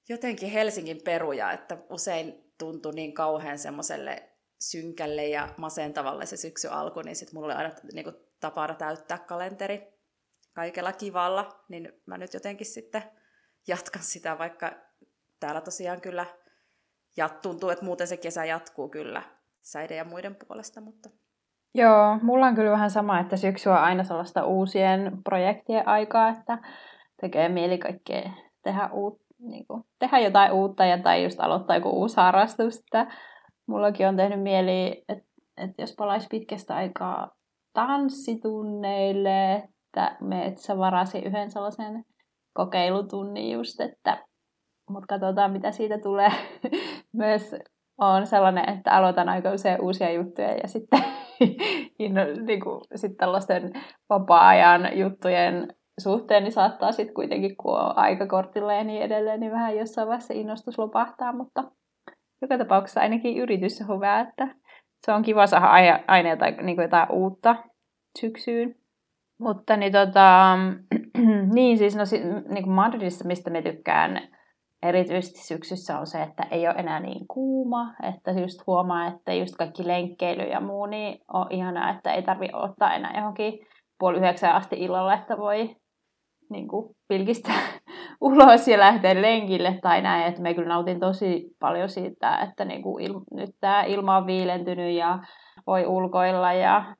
jotenkin 0.09 0.49
Helsingin 0.49 1.01
peruja, 1.03 1.51
että 1.51 1.77
usein 1.89 2.53
tuntuu 2.57 2.91
niin 2.91 3.13
kauhean 3.13 3.59
semmoiselle 3.59 4.29
synkälle 4.59 5.27
ja 5.27 5.53
masentavalle 5.57 6.25
se 6.25 6.37
syksy 6.37 6.67
alku, 6.67 7.01
niin 7.01 7.15
sitten 7.15 7.35
mulla 7.35 7.47
oli 7.47 7.55
aina 7.55 7.75
niin 7.93 8.03
kuin, 8.03 8.15
tapana 8.39 8.75
täyttää 8.75 9.17
kalenteri 9.17 9.93
kaikella 10.53 10.93
kivalla, 10.93 11.63
niin 11.69 12.01
mä 12.05 12.17
nyt 12.17 12.33
jotenkin 12.33 12.67
sitten 12.67 13.03
jatkan 13.67 14.03
sitä, 14.03 14.37
vaikka 14.37 14.71
täällä 15.39 15.61
tosiaan 15.61 16.01
kyllä 16.01 16.25
ja 17.17 17.29
tuntuu, 17.29 17.69
että 17.69 17.85
muuten 17.85 18.07
se 18.07 18.17
kesä 18.17 18.45
jatkuu 18.45 18.89
kyllä 18.89 19.21
säiden 19.61 19.97
ja 19.97 20.05
muiden 20.05 20.35
puolesta. 20.47 20.81
Mutta... 20.81 21.09
Joo, 21.75 22.19
mulla 22.21 22.45
on 22.45 22.55
kyllä 22.55 22.71
vähän 22.71 22.89
sama, 22.89 23.19
että 23.19 23.37
syksy 23.37 23.69
on 23.69 23.77
aina 23.77 24.03
sellaista 24.03 24.45
uusien 24.45 25.17
projektien 25.23 25.87
aikaa, 25.87 26.29
että 26.29 26.57
tekee 27.21 27.49
mieli 27.49 27.77
kaikkea 27.77 28.29
tehdä, 28.63 28.89
uut, 28.93 29.21
niin 29.39 29.67
kuin, 29.67 29.83
tehdä 29.99 30.19
jotain 30.19 30.51
uutta 30.51 30.85
ja 30.85 30.97
tai 30.97 31.23
just 31.23 31.39
aloittaa 31.39 31.75
joku 31.75 31.89
uusi 31.89 32.15
harrastus. 32.17 32.79
Että 32.79 33.07
mullakin 33.65 34.07
on 34.07 34.15
tehnyt 34.15 34.41
mieli, 34.41 35.03
että, 35.09 35.25
että 35.57 35.81
jos 35.81 35.95
palaisi 35.97 36.27
pitkästä 36.31 36.75
aikaa 36.75 37.31
tanssitunneille, 37.73 39.55
että 39.55 40.17
Metsä 40.21 40.77
varasi 40.77 41.19
yhden 41.19 41.51
sellaisen 41.51 42.05
kokeilutunnin 42.53 43.51
just, 43.51 43.81
että 43.81 44.25
mutta 44.89 45.07
katsotaan 45.07 45.51
mitä 45.51 45.71
siitä 45.71 45.97
tulee. 45.97 46.31
Myös 47.13 47.55
on 47.97 48.27
sellainen, 48.27 48.69
että 48.69 48.91
aloitan 48.91 49.29
aika 49.29 49.51
usein 49.51 49.81
uusia 49.81 50.11
juttuja 50.11 50.51
ja 50.51 50.67
sitten 50.67 50.99
niin 52.47 52.59
kuin, 52.63 52.81
sit 52.95 53.17
tällaisten 53.17 53.73
vapaa-ajan 54.09 54.97
juttujen 54.97 55.67
suhteen 55.99 56.43
niin 56.43 56.51
saattaa 56.51 56.91
sitten 56.91 57.13
kuitenkin, 57.13 57.57
kun 57.57 57.79
on 57.79 57.97
aikakortilla 57.97 58.73
ja 58.73 58.83
niin 58.83 59.01
edelleen, 59.01 59.39
niin 59.39 59.51
vähän 59.51 59.77
jossain 59.77 60.07
vaiheessa 60.07 60.33
innostus 60.33 60.79
lopahtaa, 60.79 61.33
mutta 61.33 61.63
joka 62.41 62.57
tapauksessa 62.57 63.01
ainakin 63.01 63.37
yritys 63.37 63.81
on 63.81 63.95
hyvä, 63.95 64.19
että 64.19 64.47
se 65.05 65.11
on 65.11 65.21
kiva 65.21 65.47
saada 65.47 65.99
aineita 66.07 66.45
niin 66.45 66.75
kuin 66.75 66.83
jotain 66.83 67.11
uutta 67.11 67.55
syksyyn. 68.19 68.75
Mutta 69.39 69.77
niin, 69.77 69.91
tota, 69.91 70.57
niin 71.55 71.77
siis 71.77 71.95
no, 71.95 72.03
niin 72.49 72.63
kuin 72.63 72.73
Madridissa, 72.73 73.27
mistä 73.27 73.49
me 73.49 73.61
tykkään 73.61 74.21
erityisesti 74.83 75.39
syksyssä 75.39 75.99
on 75.99 76.07
se, 76.07 76.21
että 76.21 76.43
ei 76.51 76.67
ole 76.67 76.75
enää 76.77 76.99
niin 76.99 77.27
kuuma, 77.27 77.93
että 78.03 78.31
just 78.31 78.67
huomaa, 78.67 79.07
että 79.07 79.33
just 79.33 79.55
kaikki 79.55 79.87
lenkkeily 79.87 80.43
ja 80.43 80.59
muu, 80.59 80.85
niin 80.85 81.19
on 81.33 81.47
ihanaa, 81.49 81.89
että 81.89 82.13
ei 82.13 82.23
tarvi 82.23 82.49
ottaa 82.53 82.93
enää 82.93 83.17
johonkin 83.17 83.59
puoli 83.99 84.17
yhdeksän 84.17 84.55
asti 84.55 84.75
illalla, 84.79 85.13
että 85.13 85.37
voi 85.37 85.75
niin 86.49 86.67
kuin, 86.67 86.95
pilkistää 87.07 87.59
ulos 88.21 88.67
ja 88.67 88.79
lähteä 88.79 89.21
lenkille 89.21 89.79
tai 89.81 90.01
näin, 90.01 90.27
että 90.27 90.41
me 90.41 90.53
kyllä 90.53 90.67
nautin 90.67 90.99
tosi 90.99 91.55
paljon 91.59 91.89
siitä, 91.89 92.37
että 92.37 92.65
niin 92.65 92.81
kuin 92.81 93.03
il, 93.03 93.13
nyt 93.31 93.49
tämä 93.59 93.83
ilma 93.83 94.17
on 94.17 94.27
viilentynyt 94.27 94.95
ja 94.95 95.19
voi 95.67 95.85
ulkoilla 95.85 96.53
ja 96.53 96.95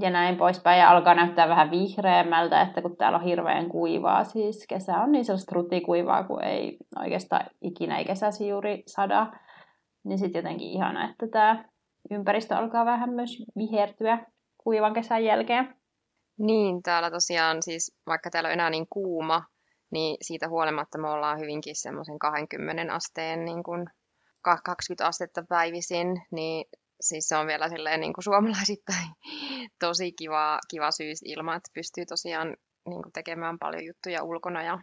ja 0.00 0.10
näin 0.10 0.36
poispäin. 0.36 0.80
Ja 0.80 0.90
alkaa 0.90 1.14
näyttää 1.14 1.48
vähän 1.48 1.70
vihreämmältä, 1.70 2.62
että 2.62 2.82
kun 2.82 2.96
täällä 2.96 3.18
on 3.18 3.24
hirveän 3.24 3.68
kuivaa, 3.68 4.24
siis 4.24 4.66
kesä 4.68 4.96
on 4.96 5.12
niin 5.12 5.24
sellaista 5.24 5.54
rutikuivaa, 5.54 6.24
kun 6.24 6.44
ei 6.44 6.76
oikeastaan 6.98 7.46
ikinä 7.62 7.98
ei 7.98 8.04
kesäsi 8.04 8.48
juuri 8.48 8.82
sada. 8.86 9.26
Niin 10.04 10.18
sitten 10.18 10.38
jotenkin 10.38 10.68
ihana, 10.68 11.10
että 11.10 11.26
tämä 11.28 11.64
ympäristö 12.10 12.56
alkaa 12.56 12.84
vähän 12.84 13.10
myös 13.10 13.42
vihertyä 13.56 14.26
kuivan 14.58 14.94
kesän 14.94 15.24
jälkeen. 15.24 15.74
Niin, 16.38 16.82
täällä 16.82 17.10
tosiaan 17.10 17.62
siis, 17.62 17.96
vaikka 18.06 18.30
täällä 18.30 18.46
on 18.48 18.52
enää 18.52 18.70
niin 18.70 18.86
kuuma, 18.90 19.42
niin 19.90 20.16
siitä 20.22 20.48
huolimatta 20.48 20.98
me 20.98 21.10
ollaan 21.10 21.40
hyvinkin 21.40 21.76
semmoisen 21.76 22.18
20 22.18 22.94
asteen, 22.94 23.44
niin 23.44 23.62
kuin 23.62 23.86
20 24.42 25.06
astetta 25.06 25.42
päivisin, 25.48 26.22
niin 26.30 26.66
siis 27.00 27.28
se 27.28 27.36
on 27.36 27.46
vielä 27.46 27.68
silleen 27.68 28.00
niin 28.00 28.12
kuin 28.12 28.24
suomalaisittain 28.24 29.08
tosi 29.84 30.12
kiva, 30.12 30.58
kiva 30.70 30.90
syys 30.90 31.22
ilman, 31.24 31.56
että 31.56 31.70
pystyy 31.74 32.06
tosiaan 32.06 32.56
niin 32.88 33.02
kuin 33.02 33.12
tekemään 33.12 33.58
paljon 33.58 33.84
juttuja 33.84 34.24
ulkona. 34.24 34.62
Ja... 34.62 34.78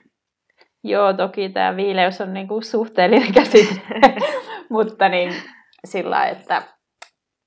Joo, 0.84 1.14
toki 1.14 1.50
tämä 1.50 1.76
viileys 1.76 2.22
on 2.22 2.34
niin 2.34 2.48
kuin 2.48 2.64
suhteellinen 2.64 3.34
käsite, 3.40 3.82
mutta 4.70 5.10
niin 5.10 5.34
sillä, 5.86 6.26
että 6.26 6.78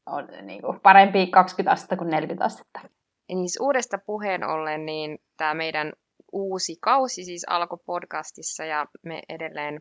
on 0.07 0.29
niin 0.43 0.63
kuin 0.63 0.81
parempi 0.81 1.27
20 1.27 1.73
astetta 1.73 1.97
kuin 1.97 2.11
40 2.11 2.45
astetta. 2.45 2.81
Ja 3.29 3.37
niin 3.37 3.49
uudesta 3.61 3.99
puheen 4.07 4.45
ollen, 4.45 4.87
niin 4.87 5.19
tämä 5.37 5.55
meidän 5.55 5.93
uusi 6.33 6.77
kausi 6.81 7.25
siis 7.25 7.45
alkoi 7.49 7.79
podcastissa 7.87 8.65
ja 8.65 8.87
me 9.05 9.23
edelleen 9.29 9.81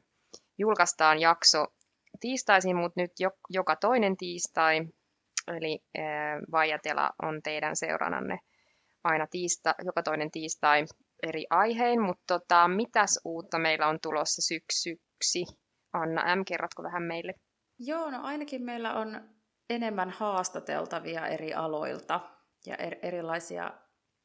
julkaistaan 0.58 1.19
jakso 1.19 1.65
tiistaisin, 2.20 2.76
mutta 2.76 3.02
nyt 3.02 3.12
jo, 3.20 3.30
joka 3.50 3.76
toinen 3.76 4.18
tiistai, 4.18 4.82
eli 5.48 5.80
Vajatela 6.52 7.10
on 7.24 7.42
teidän 7.44 7.76
seurananne 7.76 8.40
aina 9.04 9.28
tiista, 9.32 9.76
joka 9.86 10.04
toinen 10.04 10.32
tiistai 10.32 10.86
eri 11.24 11.46
aihein, 11.50 12.02
mutta 12.02 12.24
tota, 12.28 12.68
mitäs 12.68 13.20
uutta 13.26 13.60
meillä 13.60 13.88
on 13.88 14.00
tulossa 14.02 14.42
syksyksi? 14.42 15.46
Anna 15.94 16.36
M, 16.36 16.46
kerrotko 16.48 16.84
vähän 16.84 17.04
meille? 17.04 17.34
Joo, 17.80 18.10
no 18.10 18.20
ainakin 18.24 18.64
meillä 18.64 18.94
on 18.94 19.30
enemmän 19.70 20.10
haastateltavia 20.10 21.28
eri 21.28 21.54
aloilta 21.54 22.20
ja 22.66 22.76
er- 22.76 23.00
erilaisia 23.02 23.72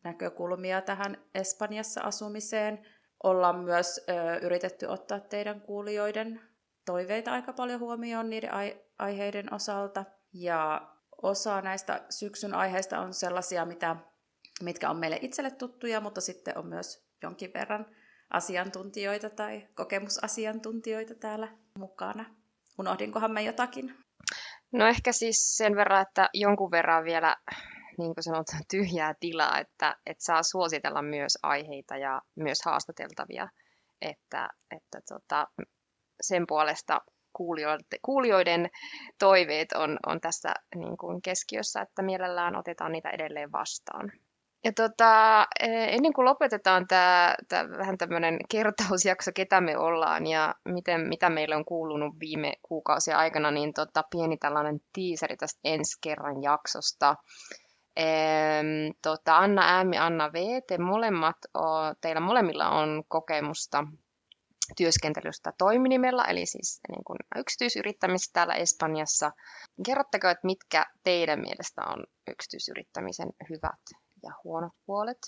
näkökulmia 0.05 0.81
tähän 0.81 1.25
Espanjassa 1.35 2.01
asumiseen. 2.01 2.87
Ollaan 3.23 3.59
myös 3.59 4.05
ö, 4.09 4.37
yritetty 4.37 4.87
ottaa 4.87 5.21
teidän 5.21 5.61
kuulijoiden 5.61 6.41
toiveita 6.85 7.33
aika 7.33 7.53
paljon 7.53 7.81
huomioon 7.81 8.31
niiden 8.31 8.55
ai- 8.55 8.81
aiheiden 8.99 9.55
osalta. 9.55 10.05
Ja 10.33 10.88
osa 11.23 11.61
näistä 11.61 12.03
syksyn 12.11 12.55
aiheista 12.55 13.00
on 13.00 13.14
sellaisia, 13.14 13.64
mitä, 13.64 13.97
mitkä 14.62 14.91
on 14.91 14.97
meille 14.97 15.19
itselle 15.23 15.50
tuttuja, 15.50 16.00
mutta 16.00 16.21
sitten 16.21 16.59
on 16.59 16.67
myös 16.67 17.07
jonkin 17.23 17.50
verran 17.55 17.87
asiantuntijoita 18.31 19.31
tai 19.31 19.69
kokemusasiantuntijoita 19.75 21.14
täällä 21.14 21.49
mukana. 21.79 22.25
Unohdinkohan 22.79 23.33
me 23.33 23.43
jotakin? 23.43 23.95
No 24.73 24.87
ehkä 24.87 25.12
siis 25.12 25.57
sen 25.57 25.76
verran, 25.76 26.03
että 26.03 26.29
jonkun 26.35 26.71
verran 26.71 27.05
vielä 27.05 27.37
niin 27.99 28.14
kuin 28.14 28.25
sanot, 28.25 28.47
tyhjää 28.71 29.14
tilaa, 29.21 29.59
että, 29.59 29.97
että 30.07 30.25
saa 30.25 30.43
suositella 30.43 31.03
myös 31.03 31.38
aiheita 31.43 31.97
ja 31.97 32.23
myös 32.37 32.59
haastateltavia. 32.64 33.49
Että, 34.03 34.49
että 34.71 35.00
tota, 35.09 35.47
sen 36.21 36.47
puolesta 36.47 37.00
kuulijoiden, 37.33 37.87
kuulijoiden 38.02 38.71
toiveet 39.18 39.73
on, 39.73 39.99
on 40.06 40.21
tässä 40.21 40.54
niin 40.75 40.97
kuin 40.97 41.23
keskiössä, 41.23 41.80
että 41.80 42.02
mielellään 42.02 42.56
otetaan 42.56 42.92
niitä 42.92 43.11
edelleen 43.11 43.52
vastaan. 43.52 44.12
Ja 44.64 44.73
tota, 44.73 45.47
e, 45.61 45.66
ennen 45.66 46.12
kuin 46.12 46.25
lopetetaan 46.25 46.87
tämä, 46.87 47.35
tämä 47.49 47.78
vähän 47.78 47.99
tämmöinen 47.99 48.38
kertausjakso, 48.50 49.30
ketä 49.35 49.61
me 49.61 49.78
ollaan 49.78 50.26
ja 50.26 50.54
miten, 50.64 51.00
mitä 51.00 51.30
meille 51.30 51.56
on 51.56 51.64
kuulunut 51.64 52.14
viime 52.21 52.52
kuukausien 52.62 53.16
aikana, 53.16 53.50
niin 53.50 53.73
tota, 53.73 54.04
pieni 54.11 54.37
tällainen 54.37 54.80
tiiseri 54.92 55.37
tästä 55.37 55.61
ensi 55.64 55.99
kerran 56.00 56.42
jaksosta. 56.42 57.16
Ehm, 57.97 58.90
tota, 59.02 59.38
Anna 59.38 59.85
M 59.85 59.92
ja 59.92 60.06
Anna 60.06 60.33
V, 60.33 60.62
te 60.68 60.78
molemmat, 60.78 61.37
o, 61.54 61.61
teillä 62.00 62.21
molemmilla 62.21 62.68
on 62.68 63.02
kokemusta 63.09 63.85
työskentelystä 64.76 65.52
toiminimellä, 65.59 66.25
eli 66.25 66.47
siis 66.47 66.80
niin 66.88 67.04
kuin 67.04 67.18
yksityisyrittämistä 67.37 68.33
täällä 68.33 68.54
Espanjassa. 68.54 69.33
Kerrotteko, 69.87 70.28
että 70.28 70.47
mitkä 70.47 70.87
teidän 71.04 71.40
mielestä 71.40 71.83
on 71.87 72.04
yksityisyrittämisen 72.30 73.28
hyvät 73.50 73.80
ja 74.23 74.30
huonot 74.44 74.73
puolet? 74.87 75.18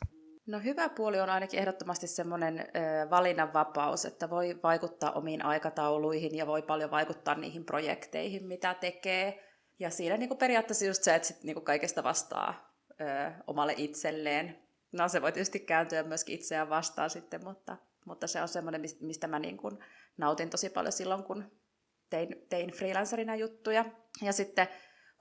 No 0.47 0.61
hyvä 0.61 0.89
puoli 0.89 1.21
on 1.21 1.31
ainakin 1.31 1.61
ehdottomasti 1.61 2.07
semmoinen 2.07 2.69
valinnanvapaus, 3.11 4.05
että 4.05 4.31
voi 4.31 4.61
vaikuttaa 4.63 5.13
omiin 5.13 5.45
aikatauluihin 5.45 6.37
ja 6.37 6.47
voi 6.47 6.63
paljon 6.63 6.91
vaikuttaa 6.91 7.35
niihin 7.35 7.65
projekteihin, 7.65 8.47
mitä 8.47 8.75
tekee. 8.75 9.45
Ja 9.79 9.91
siinä 9.91 10.17
niin 10.17 10.29
kuin 10.29 10.39
periaatteessa 10.39 10.85
just 10.85 11.03
se, 11.03 11.15
että 11.15 11.29
sit, 11.29 11.43
niin 11.43 11.55
kuin 11.55 11.65
kaikesta 11.65 12.05
vastaa 12.05 12.75
ö, 13.01 13.05
omalle 13.47 13.75
itselleen. 13.77 14.63
No 14.93 15.09
se 15.09 15.23
voi 15.23 15.33
tietysti 15.33 15.61
kääntyä 15.61 16.03
myöskin 16.03 16.35
itseään 16.35 16.69
vastaan 16.69 17.11
sitten, 17.11 17.45
mutta 17.45 17.77
mutta 18.07 18.27
se 18.27 18.43
on 18.43 18.49
semmoinen, 18.49 18.83
mistä 19.01 19.27
mä 19.27 19.39
niin 19.39 19.57
kuin 19.57 19.79
nautin 20.17 20.51
tosi 20.51 20.71
paljon 20.71 20.93
silloin, 20.93 21.25
kun 21.25 21.45
tein, 22.11 22.47
tein 22.49 22.71
freelancerina 22.71 23.37
juttuja. 23.37 23.85
Ja 24.23 24.33
sitten 24.33 24.69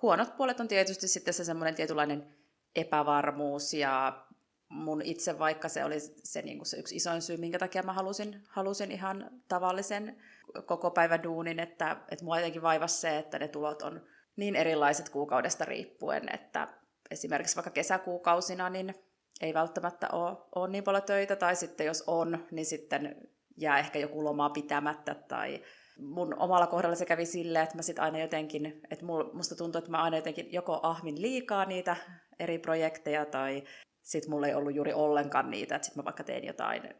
huonot 0.01 0.37
puolet 0.37 0.59
on 0.59 0.67
tietysti 0.67 1.07
sitten 1.07 1.33
se 1.33 1.43
semmoinen 1.43 1.75
tietynlainen 1.75 2.35
epävarmuus 2.75 3.73
ja 3.73 4.25
mun 4.69 5.01
itse, 5.01 5.39
vaikka 5.39 5.69
se 5.69 5.85
oli 5.85 5.99
se, 5.99 6.41
niin 6.41 6.57
kuin 6.57 6.65
se 6.65 6.77
yksi 6.77 6.95
isoin 6.95 7.21
syy, 7.21 7.37
minkä 7.37 7.59
takia 7.59 7.83
mä 7.83 7.93
halusin, 7.93 8.43
halusin 8.49 8.91
ihan 8.91 9.31
tavallisen 9.47 10.17
koko 10.65 10.91
päivän 10.91 11.23
duunin, 11.23 11.59
että, 11.59 11.97
että 12.11 12.25
mua 12.25 12.37
jotenkin 12.37 12.61
vaivasi 12.61 12.97
se, 12.97 13.17
että 13.17 13.39
ne 13.39 13.47
tulot 13.47 13.81
on 13.81 14.01
niin 14.35 14.55
erilaiset 14.55 15.09
kuukaudesta 15.09 15.65
riippuen, 15.65 16.35
että 16.35 16.67
esimerkiksi 17.11 17.55
vaikka 17.55 17.71
kesäkuukausina 17.71 18.69
niin 18.69 18.95
ei 19.41 19.53
välttämättä 19.53 20.09
ole, 20.09 20.37
ole 20.55 20.69
niin 20.69 20.83
paljon 20.83 21.03
töitä, 21.03 21.35
tai 21.35 21.55
sitten 21.55 21.85
jos 21.85 22.03
on, 22.07 22.47
niin 22.51 22.65
sitten 22.65 23.29
jää 23.57 23.79
ehkä 23.79 23.99
joku 23.99 24.23
loma 24.23 24.49
pitämättä, 24.49 25.15
tai 25.15 25.61
mun 25.97 26.35
omalla 26.39 26.67
kohdalla 26.67 26.95
se 26.95 27.05
kävi 27.05 27.25
silleen, 27.25 27.63
että 27.63 27.75
mä 27.75 27.81
sit 27.81 27.99
aina 27.99 28.19
jotenkin, 28.19 28.81
että 28.91 29.05
musta 29.33 29.55
tuntuu, 29.55 29.79
että 29.79 29.91
mä 29.91 30.03
aina 30.03 30.17
jotenkin 30.17 30.53
joko 30.53 30.79
ahmin 30.83 31.21
liikaa 31.21 31.65
niitä 31.65 31.95
eri 32.39 32.59
projekteja, 32.59 33.25
tai 33.25 33.63
sitten 34.01 34.31
mulla 34.31 34.47
ei 34.47 34.55
ollut 34.55 34.75
juuri 34.75 34.93
ollenkaan 34.93 35.51
niitä, 35.51 35.75
että 35.75 35.85
sitten 35.85 36.01
mä 36.01 36.05
vaikka 36.05 36.23
tein 36.23 36.45
jotain, 36.45 36.93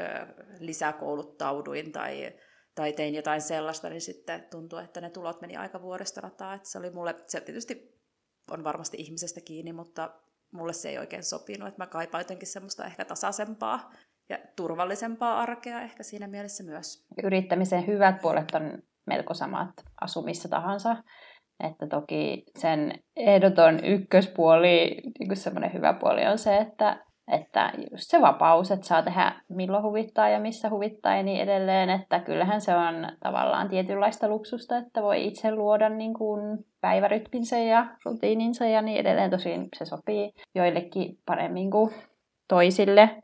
ö, 0.00 0.26
lisäkouluttauduin 0.58 1.92
tai, 1.92 2.32
tai 2.74 2.92
tein 2.92 3.14
jotain 3.14 3.42
sellaista, 3.42 3.90
niin 3.90 4.00
sitten 4.00 4.46
tuntuu, 4.50 4.78
että 4.78 5.00
ne 5.00 5.10
tulot 5.10 5.40
meni 5.40 5.56
aika 5.56 5.82
vuodesta 5.82 6.20
rataa. 6.20 6.54
Että 6.54 6.68
se 6.68 6.78
oli 6.78 6.90
mulle, 6.90 7.14
se 7.26 7.40
tietysti 7.40 8.00
on 8.50 8.64
varmasti 8.64 8.96
ihmisestä 9.00 9.40
kiinni, 9.40 9.72
mutta 9.72 10.10
mulle 10.52 10.72
se 10.72 10.88
ei 10.88 10.98
oikein 10.98 11.22
sopinut, 11.22 11.68
että 11.68 11.82
mä 11.82 11.86
kaipaan 11.86 12.20
jotenkin 12.20 12.48
semmoista 12.48 12.84
ehkä 12.84 13.04
tasaisempaa 13.04 13.90
ja 14.28 14.38
turvallisempaa 14.56 15.40
arkea 15.40 15.80
ehkä 15.80 16.02
siinä 16.02 16.28
mielessä 16.28 16.64
myös. 16.64 17.06
Yrittämisen 17.22 17.86
hyvät 17.86 18.20
puolet 18.22 18.54
on 18.54 18.82
melko 19.06 19.34
samat 19.34 19.70
asumissa 20.00 20.48
tahansa. 20.48 20.96
Että 21.64 21.86
toki 21.86 22.44
sen 22.58 22.92
ehdoton 23.16 23.84
ykköspuoli, 23.84 25.02
niin 25.18 25.36
semmoinen 25.36 25.72
hyvä 25.72 25.92
puoli 25.92 26.26
on 26.26 26.38
se, 26.38 26.56
että, 26.56 27.04
että 27.32 27.72
just 27.90 28.10
se 28.10 28.20
vapaus, 28.20 28.70
että 28.70 28.86
saa 28.86 29.02
tehdä 29.02 29.32
milloin 29.48 29.84
huvittaa 29.84 30.28
ja 30.28 30.40
missä 30.40 30.70
huvittaa 30.70 31.16
ja 31.16 31.22
niin 31.22 31.40
edelleen. 31.40 31.90
Että 31.90 32.20
kyllähän 32.20 32.60
se 32.60 32.74
on 32.74 33.08
tavallaan 33.20 33.68
tietynlaista 33.68 34.28
luksusta, 34.28 34.76
että 34.76 35.02
voi 35.02 35.26
itse 35.26 35.54
luoda 35.54 35.88
niin 35.88 36.14
kuin 36.14 36.40
päivärytminsä 36.80 37.58
ja 37.58 37.86
rutiininsa 38.04 38.66
ja 38.66 38.82
niin 38.82 39.00
edelleen. 39.00 39.30
Tosin 39.30 39.68
se 39.76 39.84
sopii 39.84 40.32
joillekin 40.54 41.18
paremmin 41.26 41.70
kuin 41.70 41.94
toisille. 42.48 43.22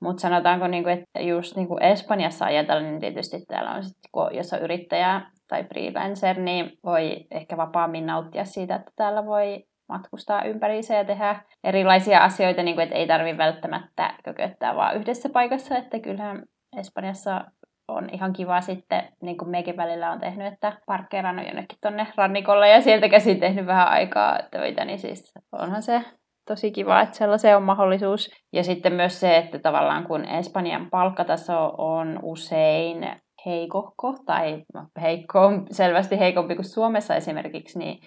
Mutta 0.00 0.20
sanotaanko, 0.20 0.66
niinku, 0.66 0.90
että 0.90 1.20
just 1.20 1.56
niinku 1.56 1.78
Espanjassa 1.80 2.44
ajatellen, 2.44 2.90
niin 2.90 3.00
tietysti 3.00 3.44
täällä 3.48 3.70
on, 3.70 3.84
sit, 3.84 3.96
jos 4.32 4.52
on 4.52 4.62
yrittäjä 4.62 5.20
tai 5.48 5.64
freelancer, 5.64 6.40
niin 6.40 6.78
voi 6.84 7.26
ehkä 7.30 7.56
vapaammin 7.56 8.06
nauttia 8.06 8.44
siitä, 8.44 8.74
että 8.74 8.92
täällä 8.96 9.26
voi 9.26 9.64
matkustaa 9.88 10.44
ympäriinsä 10.44 10.94
ja 10.94 11.04
tehdä 11.04 11.40
erilaisia 11.64 12.24
asioita, 12.24 12.62
niin 12.62 12.74
kuin, 12.74 12.82
että 12.82 12.96
ei 12.96 13.06
tarvitse 13.06 13.38
välttämättä 13.38 14.14
kököttää 14.24 14.76
vaan 14.76 14.96
yhdessä 14.96 15.28
paikassa, 15.28 15.76
että 15.76 15.98
kyllähän 15.98 16.42
Espanjassa 16.76 17.44
on 17.88 18.08
ihan 18.12 18.32
kiva 18.32 18.60
sitten, 18.60 19.08
niin 19.22 19.38
kuin 19.38 19.50
mekin 19.50 19.76
välillä 19.76 20.10
on 20.10 20.20
tehnyt, 20.20 20.52
että 20.52 20.72
parkkeerannut 20.86 21.46
jonnekin 21.46 21.78
tonne 21.80 22.06
rannikolle 22.16 22.68
ja 22.68 22.80
sieltä 22.80 23.08
käsin 23.08 23.40
tehnyt 23.40 23.66
vähän 23.66 23.88
aikaa 23.88 24.38
töitä, 24.50 24.84
niin 24.84 24.98
siis 24.98 25.32
onhan 25.52 25.82
se 25.82 26.02
tosi 26.46 26.70
kiva, 26.70 27.00
että 27.00 27.16
sellaiseen 27.16 27.56
on 27.56 27.62
mahdollisuus. 27.62 28.30
Ja 28.52 28.64
sitten 28.64 28.92
myös 28.92 29.20
se, 29.20 29.36
että 29.36 29.58
tavallaan 29.58 30.06
kun 30.06 30.24
Espanjan 30.24 30.90
palkkataso 30.90 31.74
on 31.78 32.18
usein 32.22 33.16
heikohko 33.46 34.14
tai 34.26 34.62
heikko 35.02 35.50
selvästi 35.70 36.18
heikompi 36.18 36.54
kuin 36.54 36.64
Suomessa 36.64 37.16
esimerkiksi, 37.16 37.78
niin 37.78 37.98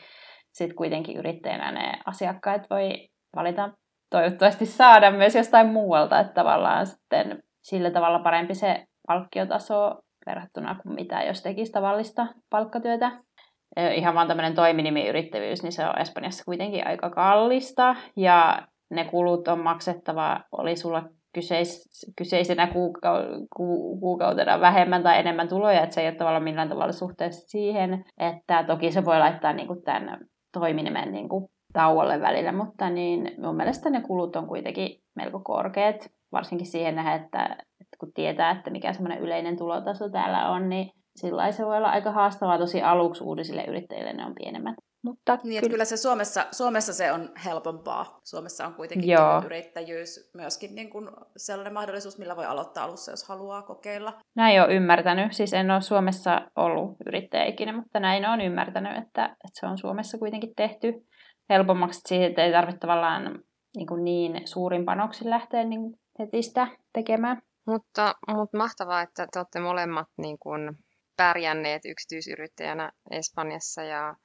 sitten 0.56 0.76
kuitenkin 0.76 1.18
yrittäjänä 1.18 1.72
ne 1.72 2.00
asiakkaat 2.06 2.70
voi 2.70 3.10
valita 3.36 3.70
toivottavasti 4.10 4.66
saada 4.66 5.12
myös 5.12 5.36
jostain 5.36 5.68
muualta, 5.68 6.20
että 6.20 6.34
tavallaan 6.34 6.88
sitten 6.88 7.44
sillä 7.62 7.92
tavalla 7.92 8.20
parempi 8.20 8.56
se 8.56 8.86
palkkiotaso 9.08 9.96
verrattuna 10.26 10.76
kuin 10.84 10.96
mitä 10.96 11.24
jos 11.24 11.42
tekisi 11.42 11.72
tavallista 11.72 12.28
palkkatyötä. 12.50 13.12
Ihan 13.96 14.16
vaan 14.16 14.28
tämmöinen 14.28 14.56
toiminimiyrittävyys, 14.56 15.64
niin 15.64 15.72
se 15.72 15.86
on 15.86 16.02
Espanjassa 16.02 16.46
kuitenkin 16.46 16.88
aika 16.88 17.10
kallista 17.10 17.96
ja 18.16 18.62
ne 18.90 19.06
kulut 19.06 19.48
on 19.48 19.60
maksettava, 19.60 20.40
oli 20.52 20.76
sulla 20.76 21.04
kyseis, 21.34 21.90
kyseisenä 22.18 22.66
kuukau- 22.66 23.48
ku, 23.56 24.00
kuukautena 24.00 24.60
vähemmän 24.60 25.04
tai 25.04 25.20
enemmän 25.20 25.48
tuloja, 25.48 25.84
että 25.84 25.96
se 25.96 26.02
ei 26.02 26.08
ole 26.08 26.16
tavallaan 26.16 26.44
millään 26.44 26.70
tavalla 26.70 26.92
suhteessa 26.92 27.48
siihen, 27.48 28.06
että 28.20 28.64
toki 28.64 28.92
se 28.92 29.06
voi 29.06 29.20
laittaa 29.20 29.54
niin 29.54 29.68
kuin 29.68 29.84
tämän 29.84 30.20
toiminimen 30.60 31.12
niin 31.12 31.30
kuin 31.30 31.46
tauolle 31.74 32.22
välillä, 32.22 32.52
mutta 32.52 32.90
niin 32.90 33.32
mun 33.38 33.56
mielestä 33.56 33.90
ne 33.90 34.02
kulut 34.02 34.36
on 34.36 34.48
kuitenkin 34.48 35.00
melko 35.16 35.40
korkeat, 35.40 36.10
varsinkin 36.32 36.68
siihen 36.68 36.96
nähdä, 36.96 37.14
että, 37.14 37.44
että 37.82 37.98
kun 38.00 38.14
tietää, 38.14 38.52
että 38.52 38.70
mikä 38.70 38.94
semmoinen 38.94 39.20
yleinen 39.20 39.58
tulotaso 39.58 40.10
täällä 40.10 40.50
on, 40.50 40.70
niin 40.70 40.92
sillä 41.16 41.52
se 41.52 41.66
voi 41.66 41.78
olla 41.78 41.90
aika 41.90 42.12
haastavaa 42.12 42.58
tosi 42.58 42.82
aluksi 42.82 43.24
uudisille 43.24 43.64
yrittäjille, 43.64 44.14
ne 44.14 44.26
on 44.26 44.36
pienemmät. 44.36 44.76
Mutta 45.06 45.38
niin, 45.44 45.62
kyllä... 45.62 45.72
kyllä 45.72 45.86
se 45.86 45.98
Suomessa, 45.98 46.46
Suomessa 46.52 46.94
se 46.94 47.12
on 47.12 47.30
helpompaa. 47.46 48.20
Suomessa 48.24 48.68
on 48.68 48.74
kuitenkin 48.74 49.10
Joo. 49.10 49.42
yrittäjyys 49.46 50.30
myöskin 50.34 50.76
niin 50.76 50.90
kuin 50.90 51.10
sellainen 51.38 51.74
mahdollisuus, 51.74 52.18
millä 52.18 52.36
voi 52.36 52.46
aloittaa 52.46 52.84
alussa, 52.84 53.12
jos 53.12 53.28
haluaa 53.28 53.62
kokeilla. 53.62 54.14
Näin 54.36 54.62
on 54.62 54.72
ymmärtänyt. 54.72 55.34
Siis 55.34 55.54
en 55.54 55.72
ole 55.72 55.82
Suomessa 55.82 56.42
ollut 56.56 56.98
yrittäjä 57.06 57.46
ikinä, 57.46 57.74
mutta 57.74 58.00
näin 58.00 58.26
on 58.26 58.42
ymmärtänyt, 58.42 58.98
että, 58.98 59.26
että 59.26 59.60
se 59.60 59.66
on 59.66 59.78
Suomessa 59.78 60.18
kuitenkin 60.18 60.56
tehty 60.56 60.94
helpommaksi 61.50 62.02
siihen, 62.06 62.30
että 62.30 62.44
ei 62.44 62.52
tarvitse 62.52 62.80
tavallaan 62.80 63.40
niin, 63.78 63.88
kuin 63.88 64.04
niin 64.04 64.48
suurin 64.48 64.86
panoksin 64.86 65.30
lähteä 65.30 65.64
niin 65.64 65.82
heti 66.20 66.42
sitä 66.42 66.68
tekemään. 66.94 67.42
Mutta, 67.68 68.16
mutta 68.28 68.58
mahtavaa, 68.58 69.02
että 69.02 69.28
te 69.32 69.40
olette 69.40 69.60
molemmat 69.60 70.08
niin 70.18 70.38
kuin 70.40 70.78
pärjänneet 71.18 71.82
yksityisyrittäjänä 71.86 72.92
Espanjassa 73.12 73.84
ja 73.84 74.16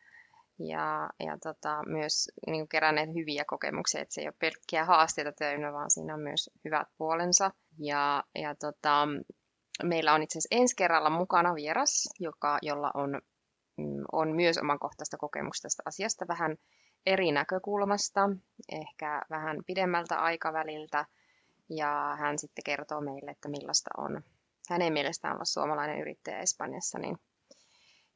ja, 0.61 1.11
ja 1.21 1.39
tota, 1.43 1.83
myös 1.87 2.29
niin 2.47 2.69
keränneet 2.69 3.09
hyviä 3.15 3.45
kokemuksia, 3.47 4.01
että 4.01 4.15
se 4.15 4.21
ei 4.21 4.27
ole 4.27 4.35
pelkkiä 4.39 4.85
haasteita 4.85 5.33
täynnä, 5.33 5.73
vaan 5.73 5.91
siinä 5.91 6.15
on 6.15 6.21
myös 6.21 6.51
hyvät 6.65 6.89
puolensa. 6.99 7.51
Ja, 7.79 8.25
ja 8.35 8.55
tota, 8.55 9.09
meillä 9.83 10.15
on 10.15 10.23
itse 10.23 10.39
asiassa 10.39 10.61
ensi 10.61 10.77
kerralla 10.77 11.11
mukana 11.11 11.55
vieras, 11.55 12.09
joka, 12.21 12.59
jolla 12.63 12.91
on, 12.95 13.21
mm, 13.77 14.05
on 14.13 14.37
myös 14.37 14.59
omankohtaista 14.59 15.17
kokemusta 15.17 15.63
tästä 15.63 15.83
asiasta 15.87 16.29
vähän 16.29 16.57
eri 17.07 17.33
näkökulmasta, 17.33 18.31
ehkä 18.73 19.23
vähän 19.31 19.57
pidemmältä 19.67 20.17
aikaväliltä, 20.17 21.05
ja 21.71 22.17
hän 22.19 22.39
sitten 22.39 22.65
kertoo 22.65 23.01
meille, 23.01 23.31
että 23.31 23.49
millaista 23.49 23.91
on 23.97 24.23
hänen 24.71 24.93
mielestään 24.93 25.35
olla 25.35 25.45
suomalainen 25.45 26.01
yrittäjä 26.01 26.39
Espanjassa, 26.39 26.99
niin 26.99 27.17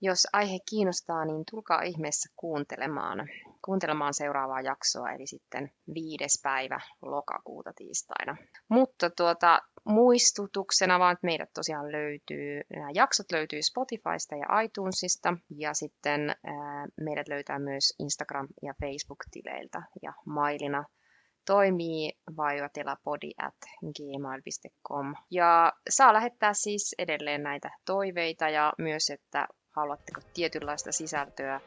jos 0.04 0.26
aihe 0.32 0.58
kiinnostaa, 0.70 1.24
niin 1.24 1.44
tulkaa 1.50 1.82
ihmeessä 1.82 2.34
kuuntelemaan, 2.36 3.28
kuuntelemaan 3.64 4.14
seuraavaa 4.14 4.60
jaksoa, 4.60 5.10
eli 5.10 5.26
sitten 5.26 5.70
viides 5.94 6.40
päivä 6.42 6.80
lokakuuta 7.02 7.72
tiistaina. 7.76 8.36
Mutta 8.68 9.10
tuota, 9.10 9.60
muistutuksena 9.84 10.98
vaan, 10.98 11.12
että 11.12 11.26
meidät 11.26 11.50
tosiaan 11.54 11.92
löytyy, 11.92 12.60
nämä 12.76 12.90
jaksot 12.94 13.32
löytyy 13.32 13.62
Spotifysta 13.62 14.36
ja 14.36 14.60
iTunesista, 14.60 15.36
ja 15.58 15.74
sitten 15.74 16.28
ää, 16.28 16.86
meidät 17.00 17.28
löytää 17.28 17.58
myös 17.58 17.94
Instagram- 18.02 18.54
ja 18.62 18.74
Facebook-tileiltä, 18.80 19.82
ja 20.02 20.12
mailina 20.26 20.84
toimii 21.46 22.12
vaivatilapodi 22.36 23.30
at 23.38 23.54
gmail.com. 23.96 25.14
Ja 25.30 25.72
saa 25.90 26.12
lähettää 26.12 26.54
siis 26.54 26.94
edelleen 26.98 27.42
näitä 27.42 27.70
toiveita 27.86 28.48
ja 28.48 28.72
myös, 28.78 29.10
että 29.10 29.48
haluatteko 29.74 30.20
tietynlaista 30.34 30.92
sisältöä 30.92 31.60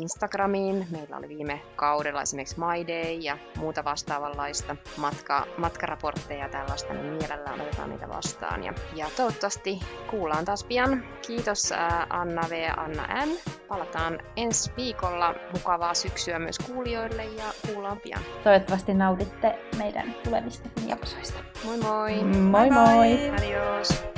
Instagramiin. 0.00 0.86
Meillä 0.90 1.16
oli 1.16 1.28
viime 1.28 1.60
kaudella 1.76 2.22
esimerkiksi 2.22 2.56
My 2.58 2.86
Day 2.86 3.12
ja 3.12 3.38
muuta 3.58 3.84
vastaavanlaista 3.84 4.76
matka, 4.96 5.46
matkaraportteja 5.56 6.44
ja 6.44 6.48
tällaista, 6.48 6.92
niin 6.92 7.12
mielellään 7.12 7.60
otetaan 7.60 7.90
niitä 7.90 8.08
vastaan. 8.08 8.64
Ja, 8.64 8.74
ja 8.94 9.06
toivottavasti 9.16 9.80
kuullaan 10.10 10.44
taas 10.44 10.64
pian. 10.64 11.04
Kiitos 11.26 11.72
ää, 11.72 12.06
Anna 12.10 12.42
V 12.50 12.52
ja 12.62 12.74
Anna 12.74 13.26
M. 13.26 13.30
Palataan 13.68 14.18
ensi 14.36 14.72
viikolla. 14.76 15.34
Mukavaa 15.52 15.94
syksyä 15.94 16.38
myös 16.38 16.58
kuulijoille 16.58 17.24
ja 17.24 17.44
kuullaan 17.66 18.00
pian. 18.00 18.22
Toivottavasti 18.44 18.94
nautitte 18.94 19.58
meidän 19.78 20.14
tulevista 20.24 20.68
jaksoista. 20.86 21.38
Moi 21.64 21.76
moi! 21.76 22.24
Moi 22.24 22.70
moi! 22.70 22.70
moi. 22.70 23.30
Adios! 23.30 24.13